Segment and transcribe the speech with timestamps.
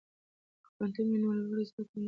[0.63, 1.99] که پوهنتون وي نو لوړې زده کړې نه پاتیږي.